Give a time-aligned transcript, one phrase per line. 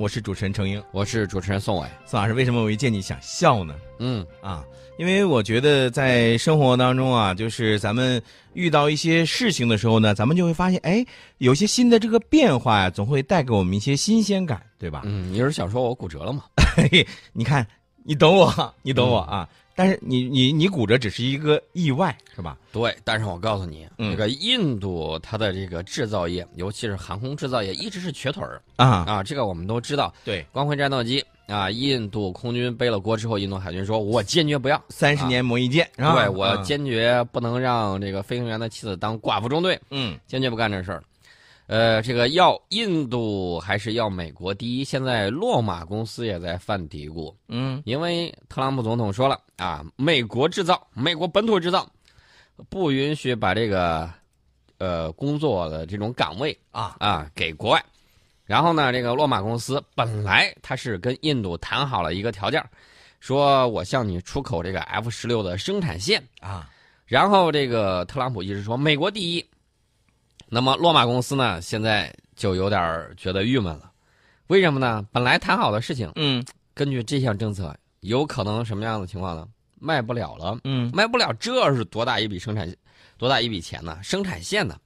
[0.00, 1.86] 我是主持人程英，我是主持人宋伟。
[2.06, 3.74] 宋老师，为什么我一见你想笑呢？
[3.98, 4.64] 嗯啊，
[4.96, 8.20] 因为我觉得在生活当中啊，就是咱们
[8.54, 11.04] 遇到一些事情的时候呢，咱们就会发现，哎，
[11.38, 15.02] 有些新的这个变化呀、总会带给我们一些新鲜感，对吧？
[15.04, 16.44] 嗯，你是想说我骨折了吗？
[16.74, 17.66] 嘿 嘿，你看，
[18.02, 19.46] 你懂我，你懂我啊。
[19.74, 22.58] 但是你你你骨折只是一个意外，是吧？
[22.72, 29.22] 对，但是我告诉你，嗯这个印度它的这个制造业，尤其是航空制造业，一直是瘸腿儿啊，啊。
[29.22, 30.12] 这个我们都知道。
[30.24, 34.82] 对，光辉战斗机啊，印度空军背了锅之后，印度海军说：“我坚决不要。
[34.88, 36.14] 三十年磨一剑，啊？
[36.14, 41.02] 对我啊坚决不能让这个飞行员的妻子当寡妇中队，嗯坚决不干这事儿。
[41.68, 44.84] 呃，这个要印度还是要美国第一？
[44.84, 47.32] 现在洛马公司也在犯嘀咕。
[47.48, 51.88] 嗯因为特朗普总统说了啊，美国制造，美国本土制造，
[52.68, 54.10] 不允许把这个
[54.78, 57.84] 呃工作的这种岗位啊啊给国外。
[58.44, 62.60] 然后呢，这个洛马公司本来他是跟印度谈好了一个条件，
[63.20, 66.20] 说我向你出口这个 F 十六的生产线。
[66.40, 66.68] 啊
[67.06, 69.46] 然后这个特朗普一直说美国第一，
[70.48, 73.92] 那么洛马公司呢，现在就有点儿觉得郁闷了，
[74.46, 75.06] 为什么呢？
[75.12, 76.42] 本来谈好的事情，嗯
[76.74, 79.48] 根据这项政策，有可能什么样的情况呢？
[79.80, 82.72] 卖不了了，嗯卖不了，这是多大一笔生产，
[83.16, 83.98] 多大一笔钱呢？
[84.02, 84.76] 生产线呢？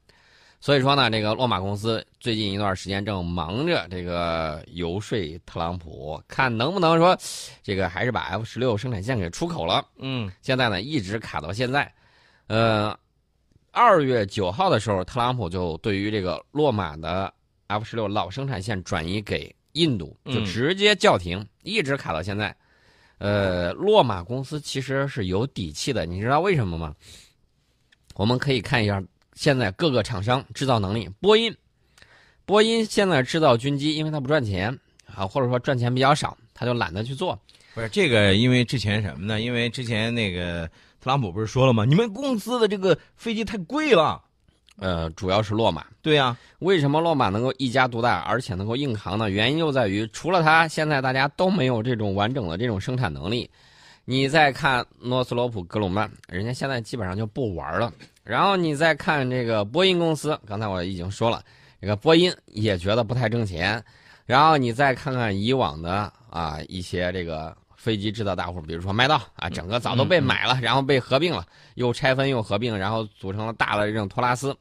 [0.58, 7.16] 所以说呢，这个洛马公司最近一段时间正忙着这个游说特朗普，看能不能说，
[7.62, 9.84] 这个还是把 F 十六生产线给出口了。
[9.98, 11.92] 嗯现在呢，一直卡到现在。
[12.46, 12.98] 呃，
[13.70, 17.32] 二月九号的时候，特朗普就对于这个洛马的
[17.66, 22.56] F 十六老生产线转移给印度，就嗯直接叫停，一直卡到现在。
[23.18, 26.94] 呃，洛马公司其实是有底气的，你知道为什么吗？
[28.14, 29.02] 我们可以看一下
[29.34, 31.08] 现在各个厂商制造能力。
[31.20, 31.54] 波音，
[32.44, 34.78] 波音现在制造军机，因为它不赚钱
[35.14, 37.38] 啊，或者说赚钱比较少，他就懒得去做。
[37.74, 39.40] 不是这个，因为之前什么呢？
[39.40, 40.66] 因为之前那个
[41.00, 41.84] 特朗普不是说了吗？
[41.84, 44.22] 你们公司的这个飞机太贵了。
[44.78, 45.84] 呃，主要是洛马。
[46.02, 49.30] 对呀、为什么洛马能够一家独大，而且能够硬扛呢？
[49.30, 53.50] 原因就在于，除了它，现在大家都没有这种完整的这种生产能力。
[54.04, 57.92] 你再看诺斯罗普格鲁曼，人家现在基本上就不玩了。
[58.22, 61.42] 然后你再看这个波音公司，刚才我已经说了，
[61.80, 63.82] 这个波音也觉得不太挣钱。
[64.26, 71.44] 然后你再看看以往的啊一些这个飞机制造大户，比如说麦道啊，整个早都被买了，然后被合并了，
[71.74, 74.56] 又拆分又合并，然后组成了大的这种托拉斯。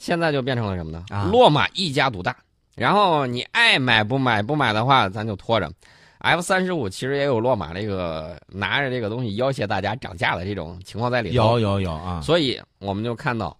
[0.00, 1.04] 现在就变成了什么呢？
[1.10, 2.34] 啊洛马一家独大。
[2.74, 5.70] 然后你爱买不买，不买的话咱就拖着。
[6.20, 11.34] F 三十五其实也有落马这个拿着这个东西要挟大家涨价的这种情况在里头。
[11.34, 12.22] 有有有啊。
[12.22, 13.54] 所以我们就看到，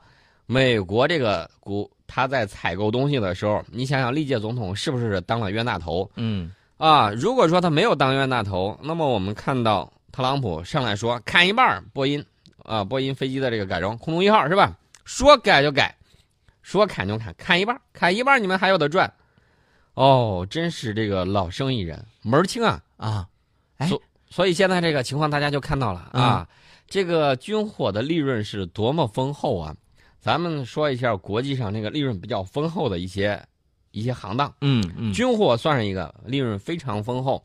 [0.47, 7.11] 美国这个股他在采购东西的时候，你想想历届总统是不是当了冤大头嗯啊？
[7.11, 12.25] 如果说他没有当冤大头，那么我们看到特朗普上来说砍一半波音
[12.65, 14.77] 啊，波音飞机的这个改装，空中一号是吧？
[15.05, 15.95] 说改就改，
[16.63, 19.13] 说砍就砍，砍一半，砍一半你们还有的赚。
[19.95, 22.83] 哦，真是这个老生意人，门儿清啊！
[22.97, 23.29] 啊，
[23.79, 26.49] 哎所所以现在这个情况大家就看到了啊，
[26.87, 29.75] 这个军火的利润是多么丰厚啊！
[30.21, 33.43] 咱们说一下国际上那个利润比较丰厚的一些
[33.91, 37.45] 一些行当，嗯嗯军火算是一个利润非常丰厚。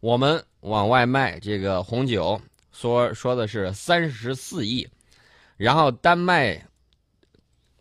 [0.00, 2.40] 我们往外卖这个红酒，
[2.72, 4.86] 说说的是三十四亿，
[5.56, 6.60] 然后单卖，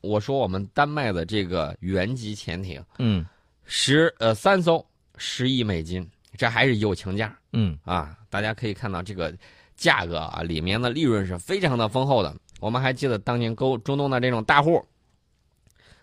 [0.04, 3.26] 我说我们丹麦的这个原级潜艇嗯
[3.64, 4.86] 十呃三艘
[5.18, 6.06] 十亿美金，
[6.38, 7.34] 这还是友情价。
[7.54, 9.34] 嗯啊，大家可以看到这个
[9.78, 12.36] 价格啊，里面的利润是非常的丰厚的。
[12.60, 14.86] 我们还记得当年勾中东的这种大户，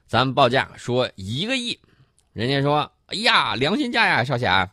[0.07, 1.79] 咱们报价说一个亿，
[2.33, 4.71] 人家说哎呀良心价呀，少侠，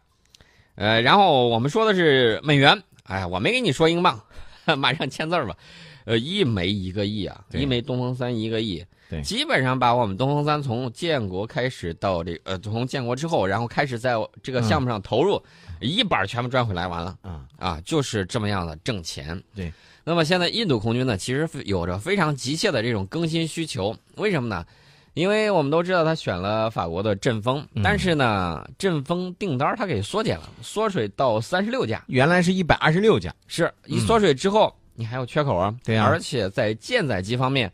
[0.76, 4.24] 呃，然后我们说的是美元，哎，我没给你说英镑，
[4.78, 5.58] 马上签字儿吧。
[6.07, 15.44] 呃，一枚一个亿啊，一枚东风三一个亿，对基本上把我们东风三从建国开始到这呃从建国之后，然后开始在这个项目上投入，
[15.81, 17.18] 一板儿全部赚回来完了。
[17.24, 19.44] 啊啊，就是这么样的挣钱。
[19.54, 19.69] 对，
[20.06, 23.94] 那么现在印度空军呢，其实有着非常急切的这种更新需求。
[24.15, 24.65] 为什么呢？
[25.13, 32.01] 因为我们都知道他选了法国的阵风，嗯但是呢，阵风订单他给缩减了，缩水到三十六架。
[32.07, 33.36] 原来是一百二十六架。
[33.48, 35.74] 是一缩水之后，你还有缺口啊。
[35.86, 37.72] 对啊而且在舰载机方面，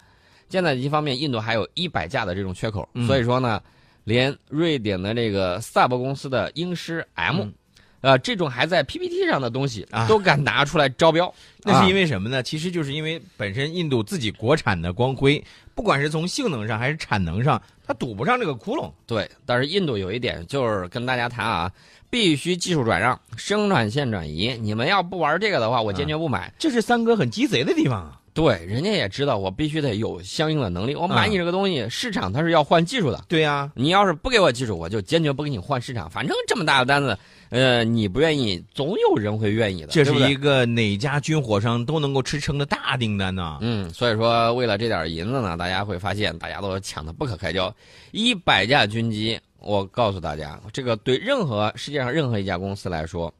[0.49, 2.87] 舰载机方面，印度还有一百架的这种缺口。
[2.93, 3.59] 嗯所以说呢，
[4.03, 7.53] 连瑞典的这个萨博公司的英狮 M，、嗯
[8.01, 11.33] 呃，这种还在 PPT 上的东西啊都敢拿出来招标，
[11.63, 12.43] 那是因为为什么呢？
[12.43, 15.41] 其实就是因为本身印度自己国产的光辉，
[15.73, 18.91] 不管是从性能上还是产能上，它堵不上这个窟窿。
[19.07, 21.71] 对，但是印度有一点就是跟大家谈啊，
[22.13, 26.53] 必须技术转让、生产线转移，你们要不玩这个的话，我坚决不买。
[26.59, 28.19] 这是三哥很鸡贼的地方啊！
[28.35, 33.25] 对，人家也知道我必须得有相应的能力，我买你这个东西，市场它是要换技术的。
[33.27, 36.07] 对呀、你要是不给我技术，我就坚决不给你换市场。
[36.07, 37.17] 反正这么大的单子，
[37.49, 39.87] 呃，你不愿意，总有人会愿意的。
[39.87, 47.75] 这是一个哪家军火商都能够吃撑的大订单呢、嗯，所以说为了这点银子呢，大家会发现大家都抢得不可开交。
[48.11, 53.33] 一百架军机，我告诉大家，这个对任何世界上任何一家公司来说，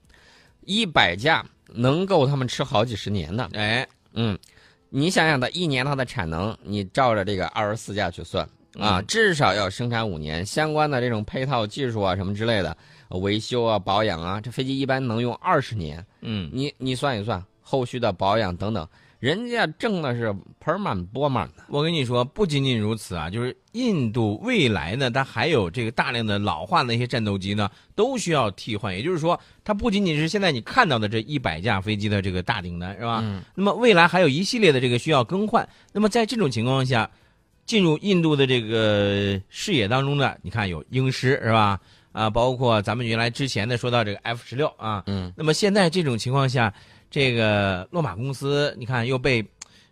[0.61, 3.49] 一百架能够他们吃好几十年的。
[3.53, 4.37] 哎，嗯，
[4.89, 8.43] 你想想它一年它的产能，你照着这个二十四架去算
[8.79, 12.75] 啊，嗯至少要生产五年，相关的这种配套技术啊什么之类的，
[13.09, 16.05] 呃维修啊保养啊，这飞机一般能用二十年。
[16.21, 18.87] 嗯，你你算一算，后续的保养等等，
[19.23, 21.63] 人家挣的是盆满钵满的。
[21.69, 28.93] 我跟你说，不仅仅如此啊，就是印度未来呢，它还有这个大量的老化的一些战斗机呢，都需要替换。
[28.93, 33.21] 也就是说，它不仅仅是现在你看到的这一百架飞机的这个大订单，是吧？
[33.23, 35.65] 嗯那么未来还有一系列的这个需要更换。
[35.93, 37.09] 那么在这种情况下，
[37.65, 41.79] 进入印度的这个视野当中呢，你看有英狮是吧？
[42.11, 46.71] 啊，包括咱们原来之前的说到这个 F 十六啊，嗯，那么现在这种情况下，
[47.13, 49.45] 这个洛马公司，你看又被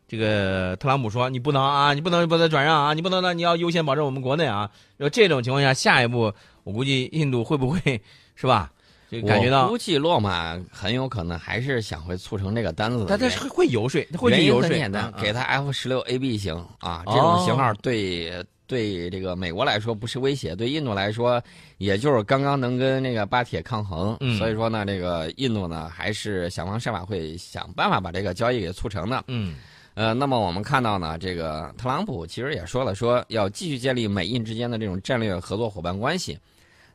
[0.08, 4.72] 这个特朗普说你不能啊，你不能把它转让啊，你不能那，你要优先保证我们国内啊。
[4.98, 6.34] 就这种情况下，下一步
[6.64, 8.02] 我估计印度会不会
[8.34, 8.72] 是吧？
[9.12, 13.28] 就感觉我到估计洛马很有可能还是想会促成这个单子的他他。
[13.28, 14.70] 是会游说，他会游说。
[14.70, 18.32] 很简单，啊给他 F 十六 AB 型啊，这哦种型号对
[18.68, 21.44] 对这个美国来说不是威胁，对印度来说，
[21.78, 24.16] 也就是刚刚能跟那个巴铁抗衡。
[24.22, 29.22] 嗯所以说呢，这个印度呢还是想方设法会想办法把这个交易给促成的。
[29.28, 29.56] 嗯
[29.94, 36.40] 呃，那么我们看到呢，这个特朗普其实也说了，说要继续建立美印之间的这种战略合作伙伴关系。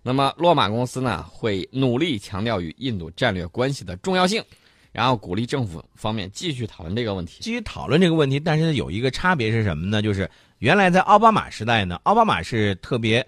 [0.07, 4.41] 那么洛马公司呢，会努力强调与印度战略关系的重要性，
[4.93, 7.39] 然后鼓励政府方面继续讨论这个问题。
[7.41, 10.01] 继续讨论这个问题，但是有一个差别是什么呢？
[10.01, 13.27] 就是原来在奥巴马时代呢，奥巴马是特别，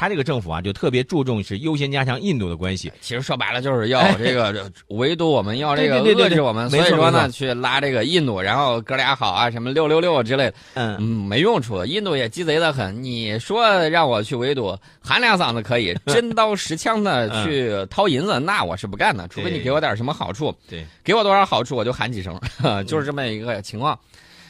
[0.00, 2.90] 他这个政府啊就特别注重是优先加强印度的关系。
[3.02, 11.84] 其实说白了就是要这个围堵我们，要这个遏制我们，所以说呢，去拉这个印度，然后哥俩好啊，什么六六六之类的，嗯，嗯，没用处。
[11.84, 17.44] 印度也鸡贼的很，你说让我去围堵，喊两嗓子可以，真刀实枪的嗯。
[17.44, 22.40] 去掏银子，那我是不干的，除非你给我点什么好处，对，给我多少好处我就喊几声，
[22.88, 23.98] 就是这么一个情况。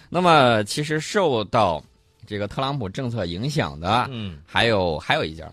[0.08, 1.82] 那么其实受到
[2.30, 5.50] 这个特朗普政策影响的，嗯还有还有一家。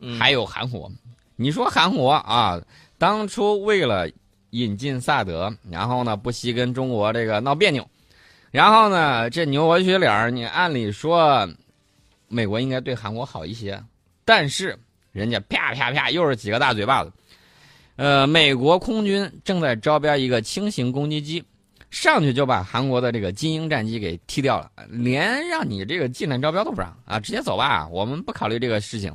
[0.00, 0.92] 嗯，还有韩国，
[1.34, 2.60] 你说韩国啊，
[2.98, 4.06] 当初为了
[4.50, 7.88] 引进萨德，然后呢不惜跟中国这个闹别扭，
[8.50, 11.48] 然后呢这牛我血脸儿，你按理说
[12.28, 13.82] 美国应该对韩国好一些，
[14.26, 14.78] 但是
[15.12, 17.10] 人家啪啪啪又是几个大嘴巴子。
[17.96, 21.42] 呃，美国空军正在招标一个轻型攻击机，
[21.90, 29.14] 上去就把韩国的这个金鹰战机给踢掉了，连让你这个进来招标都不让啊，直接走吧，我们不考虑这个事情。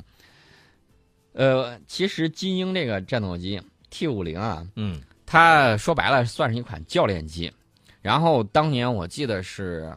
[1.32, 7.52] 呃，其实金鹰这个战斗机 T 五零啊，嗯它说白了算是一款教练机。
[8.00, 9.92] 然后当年我记得是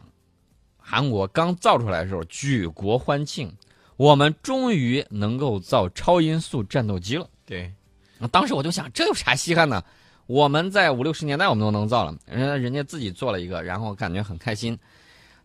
[0.78, 3.54] 韩国刚造出来的时候，举国欢庆，
[3.98, 7.30] 我们终于能够造超音速战斗机了。
[7.46, 7.72] 对，
[8.32, 9.84] 当时我就想，这有啥稀罕的？
[10.30, 14.78] 我们在五六十年代我们都能造了，人家人家自己做了一个，然后感觉很开心。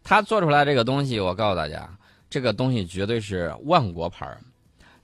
[0.02, 1.88] 他做出来这个东西，我告诉大家，
[2.28, 4.38] 这个东西绝对是万国牌儿。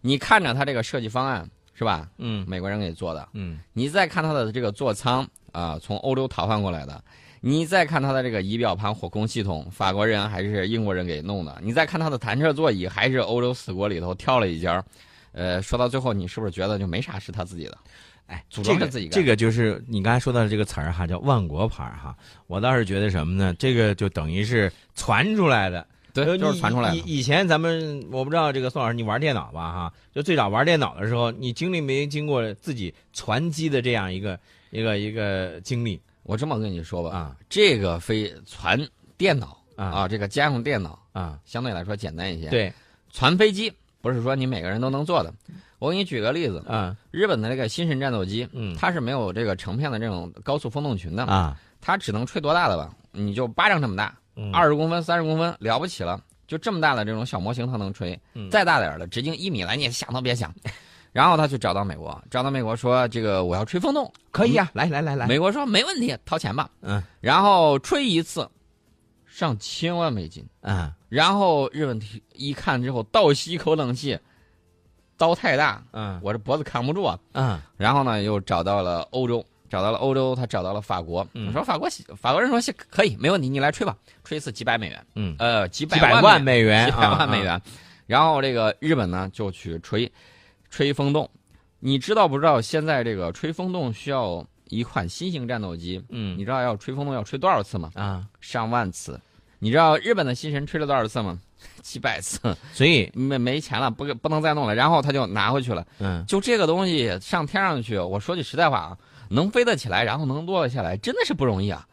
[0.03, 2.07] 你看着他这个设计方案是吧？
[2.19, 7.03] 嗯美国人给做的，嗯你再看他的这个座舱啊、从欧洲淘换过来的。
[7.41, 11.59] 你再看它的这个仪表盘、火控系统，法国人还是英国人给弄的。
[11.63, 14.85] 你再看它的弹射座椅，还是欧洲死国里头挑了一家儿。
[15.33, 17.79] 呃，说到最后，你是不是觉得就没啥是他自己的？
[18.31, 22.17] 哎，组这个装这个就是你刚才说到的这个词儿哈，叫万国牌儿哈。
[22.47, 23.53] 我倒是觉得什么呢？
[23.59, 25.85] 这个就等于是传出来的，
[26.15, 26.97] 对，呃就是传出来的。
[26.97, 29.93] 以以以前咱们我不知道这个宋老师，你玩电脑吧哈？
[30.15, 34.39] 就最早玩电脑的时候，你经历没经过自己传机的这样一个
[34.71, 38.81] 一个一个经历我这么跟你说吧，啊这个非传
[39.19, 41.37] 电脑啊啊，这个家用电脑啊？
[41.45, 42.73] 相对来说简单一些。，对
[43.13, 45.35] 传飞机不是说你每个人都能做的。
[45.81, 52.95] 我给你举个例子，啊日本的那个新神战斗机，嗯它是没有这个成片的这种高速风洞群的，啊它只能吹多大的吧？
[53.11, 60.55] 你就巴掌这么大，嗯二十公分、三十公分了不起了，就这么大的这种小模型它能吹，嗯再大点儿的直径一米来，你想都别想。
[61.13, 66.71] 然后他去找到美国，找到美国说这个我要吹风洞，可以啊，来来来来，美国说没问题，掏钱吧。
[66.83, 68.49] 嗯然后吹一次，
[69.27, 70.47] 上千万美金。
[70.61, 72.01] 嗯然后日本
[72.35, 74.17] 一看之后倒吸一口冷气，
[75.21, 77.19] 刀太大，嗯我这脖子扛不住啊。
[77.33, 81.27] 嗯然后呢，又找到了欧洲，找到了欧洲，他找到了法国。
[81.35, 81.87] 嗯说法国
[82.17, 87.43] 法国人说可以，没问题，你来吹吧，吹一次几百美元，嗯，呃，几百万万美元，几百啊万美。
[87.43, 87.61] 元。
[88.07, 90.11] 然后这个日本呢就去吹，
[90.71, 91.29] 吹风洞。
[91.81, 96.03] 你知道不知道现在这个吹风洞需要一款新型战斗机？
[96.09, 97.91] 嗯你知道要吹风洞要吹多少次吗？
[97.95, 99.21] 啊，上万次。
[99.61, 101.39] 你知道日本的新神吹了多少次吗？
[101.83, 102.39] 几百次，
[102.73, 104.75] 所以没没钱了，不不能再弄了。
[104.75, 105.87] 然后他就拿回去了。
[105.99, 108.99] 嗯就这个东西上天上去，我说句实在话啊，
[109.29, 111.87] 能飞得起来，然后能落得下来，真的是不容易啊。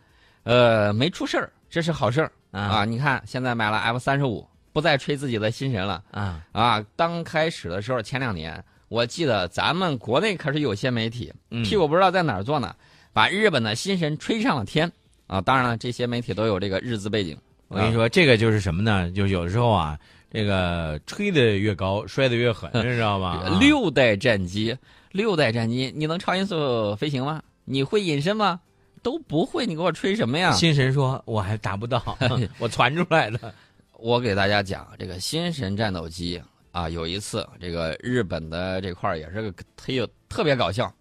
[0.43, 2.61] 呃，没出事儿，这是好事儿啊。
[2.61, 6.85] 啊你看现在买了 F 三十五，不再吹自己的新神了啊啊。
[6.95, 12.73] 刚开始的时候，前两年我记得咱们国内可是有些媒体嗯屁股不知道在哪儿坐呢，
[13.11, 14.89] 把日本的新神吹上了天
[15.27, 15.41] 啊。
[15.41, 17.37] 当然了，这些媒体都有这个日资背景。
[17.67, 19.11] 我跟你说，这个就是什么呢？
[19.11, 19.97] 就有的时候啊，
[20.31, 23.43] 这个吹的越高，摔的越狠，知道吗？
[23.45, 24.75] 啊六代战机，
[25.11, 27.41] 六代战机，你能超音速飞行吗？
[27.65, 28.59] 你会隐身吗？
[29.03, 30.51] 都不会，你给我吹什么呀？
[30.51, 32.17] 新神说我还达不到，
[32.57, 33.53] 我传出来的。
[33.99, 40.91] 我给大家讲这个新神战斗机啊，有一次这个日本的这块儿也是个特有特别搞笑，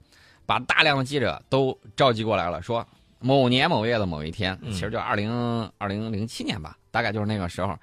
[0.46, 2.86] 把大量的记者都召集过来了，说
[3.20, 5.30] 某年某月的某一天，嗯其实就二零
[5.78, 7.76] 二零零七年吧，大概就是那个时候，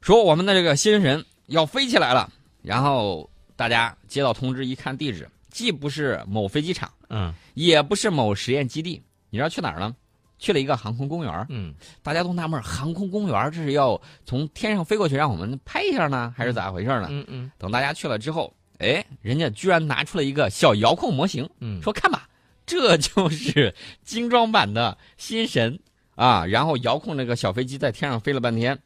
[0.00, 2.30] 说我们的这个新神要飞起来了，
[2.62, 9.94] 然后大家接到通知一看地址，既不是某飞机场，嗯也不是某实验基地，你知道去哪儿呢？
[10.36, 11.46] 去了一个航空公园。
[11.48, 11.72] 嗯
[12.02, 17.06] 大家都纳闷，航空公园这是要从天上飞过去让我们拍一下呢，还是咋回事呢？
[17.10, 22.28] 嗯嗯等大家去了之后，哎，人家居然拿出了一个小遥控模型，嗯，说看吧，
[22.66, 25.78] 这就是精装版的新神
[26.14, 26.46] 啊！
[26.46, 28.78] 然后遥控那个小飞机在天上飞了半天，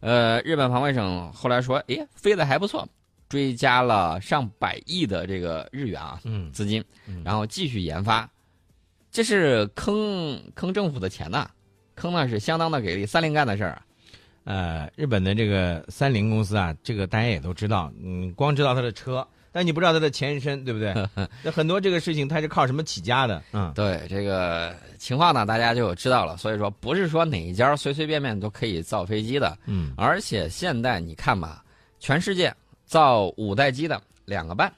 [0.00, 2.86] 呃，日本防卫省后来说，哎，飞的还不错，
[3.28, 8.28] 追加了上百亿的这个日元啊嗯资金嗯，然后继续研发，
[9.10, 11.48] 这是坑坑政府的钱呐、
[11.94, 13.82] 坑呢是相当的给力，三菱干的事儿啊。
[14.44, 19.26] 呃，日本的这个三菱公司啊，这个大家也都知道，嗯，光知道它的车，
[19.56, 20.92] 但你不知道它的前身，对不对？
[21.42, 23.42] 那很多这个事情它是靠什么起家的？
[23.52, 26.36] 嗯对这个情况呢，大家就知道了。
[26.36, 31.64] 所以说，不是说哪一家随随便便都可以造飞机的，嗯而且现在你看吧，
[31.98, 34.70] 全世界造五代机的两个半，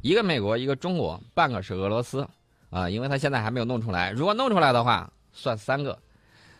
[0.00, 2.26] 一个美国，一个中国，半个是俄罗斯
[2.68, 4.10] 啊，因为它现在还没有弄出来。
[4.10, 5.96] 如果弄出来的话，算三个。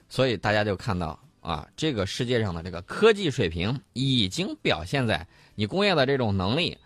[0.08, 5.26] 所以大家就看到啊，这个世界上的这个科技水平已经表现在
[5.56, 6.78] 你工业的这种能力，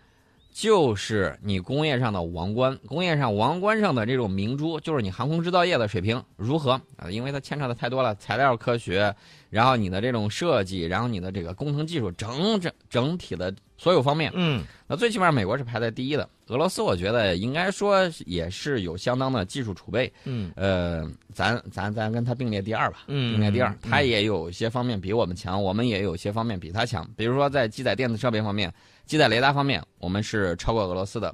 [0.55, 7.11] 就是你工业上的王冠，工业上王冠上的这种明珠，就是你航空制造业的水平如何啊？
[7.11, 9.13] 因为它牵扯的太多了，材料科学，
[9.49, 16.29] 然后你的这种设计，然后你的这个工程技术，整整整体的所有方面，嗯那最起码美国是排在第一的。
[16.47, 27.05] 俄罗斯我觉得应该说也是有相当的技术储备，嗯呃，咱咱咱跟它并列第二吧，嗯并列第二，它也有些方面比我们强，我们也有些方面比它强。
[27.17, 28.73] 比如说在机载电子设备方面，
[29.05, 31.33] 机载雷达方面，我们是超过俄罗斯的。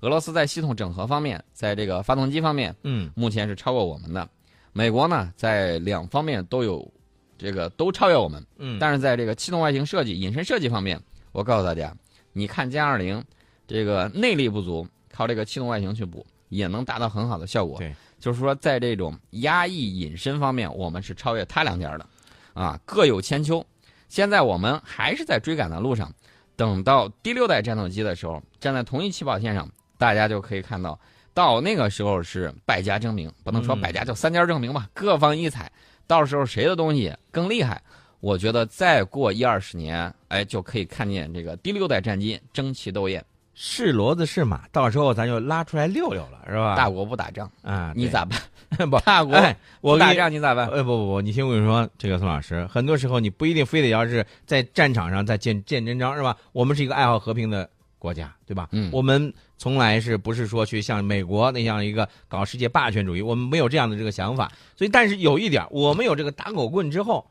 [0.00, 4.28] 俄罗斯在系统整合方面，在这个发动机方面，嗯目前是超过我们的。
[4.72, 6.88] 美国呢，在两方面都有
[7.36, 11.00] 这个都超越我们，嗯，但是在这个气动外形设计、隐身设计方面，
[11.32, 11.92] 我告诉大家，
[12.32, 13.24] 你看歼二零，
[13.66, 17.78] 这个内力不足，靠这个气动外形去补，也能达到很好的效果。
[17.78, 22.06] 对，就是说在这种压抑隐身方面，我们是超越他两家的，
[22.54, 23.66] 啊，各有千秋。
[24.08, 26.10] 现在我们还是在追赶的路上，
[26.58, 30.98] 等到第六代战斗机的时候，站在同一起跑线上，大家就可以看到，
[31.32, 35.70] 到那个时候是百家争鸣，不能说百家就三家争鸣吧，各方异彩。
[36.08, 37.80] 到时候谁的东西更厉害？
[38.18, 43.24] 我觉得再过一二十年，哎，就可以看见这个第六代战机争奇斗艳。
[43.60, 46.76] 是骡子是马，到时候咱就拉出来溜溜了，是吧？
[46.76, 48.40] 大国不打仗，啊，你咋办？
[48.88, 49.00] 不？
[49.00, 50.68] 大国哎，我不打跟你仗你咋办？
[50.68, 56.36] 呃，不不不，你听我跟你说，这个宋老师，很多时候你不一定非得要是在战场上再见见真章，是吧？
[56.52, 58.68] 我们是一个爱好和平的国家，对吧？
[58.70, 63.20] 嗯我们从来是不是说去像美国那样一个搞世界霸权主义？
[63.20, 64.52] 我们没有这样的这个想法。
[64.76, 67.28] 所以，但是有一点，我们有这个打狗棍之后，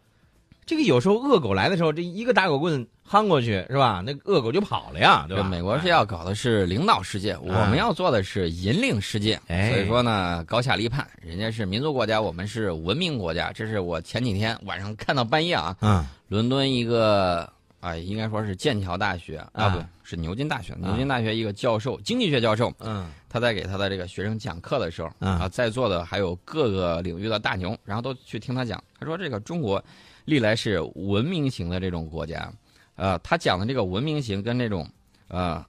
[0.68, 4.04] 这个有时候恶狗来的时候，这一个打狗棍夯过去，是吧？
[4.06, 5.44] 那恶狗就跑了呀，对吧？
[5.44, 9.40] 美国是要搞的是领导世界，我们要做的是引领世界。
[9.48, 13.50] 哎所以说呢，高下立判，人家是民族国家，我们是文明国家。
[13.54, 17.50] 这是我前几天晚上看到半夜啊，嗯伦敦一个
[17.88, 20.76] 啊，应该说是剑桥大学啊，啊不对，是牛津大学。
[20.80, 28.84] 牛津大学一个教授，经济学教授，嗯他在给他的这个学生讲课的时候嗯啊，在座的还有各个领域的大牛，然后都去听他讲。
[29.00, 29.84] 他说这个中国
[30.26, 32.52] 历来是文明型的这种国家，
[32.96, 34.90] 呃，他讲的这个文明型跟这种
[35.30, 35.64] 呃，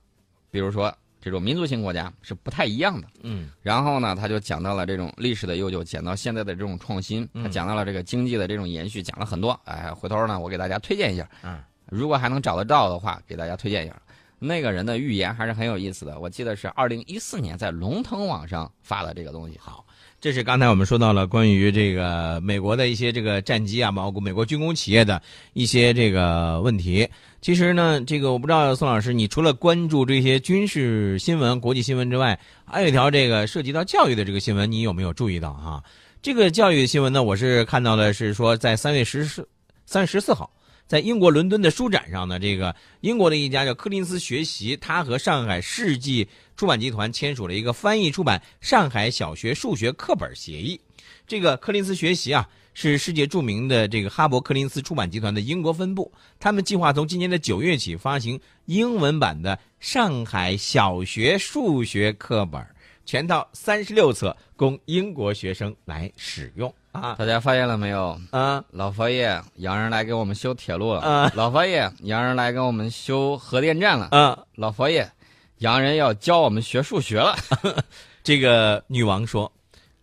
[0.51, 3.09] 比如说这种民族型国家是不太一样的。
[3.23, 9.59] 嗯然后呢，他就讲到了这种历史的悠久，讲到现在的这种创新，嗯他讲到了这个经济的这种延续，讲了很多。
[9.65, 11.59] 哎，回头呢，我给大家推荐一下，嗯，
[11.90, 13.95] 如果还能找得到的话，给大家推荐一下。
[14.40, 19.59] 那个人的预言还是很有意思的，我记得是二零一四年在龙腾网上发的这个东西。
[19.61, 19.85] 好，
[20.21, 25.21] 这是刚才我们说到了关于这个美国的一些这个战机啊，包括美国军工企业的
[25.54, 27.09] 一些这个问题。
[27.40, 35.83] 其实呢，这个我不知道宋老师，你除了关注这些军事新闻、国际新闻之外，还有一条这个涉及到教育的这个新闻，你有没有注意到哈？
[36.23, 39.49] 这个教育新闻呢，我是看到的是说，在三月十四、
[39.85, 40.49] 三月十四号，
[40.88, 46.26] 在英国伦敦的书展上呢，这个英国的一家叫柯林斯学习，它和上海世纪
[46.57, 50.80] 出版集团签署了一个翻译出版上海小学数学课本协议。
[51.26, 56.11] 这个柯林斯学习啊，是世界著名的这个哈勃柯林斯出版集团的英国分部。
[56.40, 62.66] 他们计划从今年的九月起发行英文版的上海小学数学课本，
[63.04, 68.19] 全套三十六册，供英国学生来使用啊大家发现了没有？
[68.31, 74.38] 啊老佛爷洋人来给我们修铁路了，啊老佛爷洋人来给我们修核电站了，啊！
[74.55, 75.11] 老佛爷
[75.59, 77.37] 洋人要教我们学数学了。
[78.23, 79.50] 这个女王说：“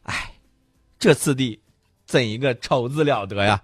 [0.04, 0.32] 哎，
[0.98, 1.60] 这次第，
[2.06, 3.62] 怎一个丑字了得呀！”